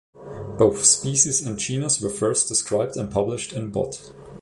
[0.57, 4.11] Both species and genus were first described and published in Bot.